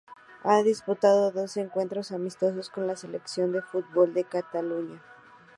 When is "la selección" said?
2.87-3.51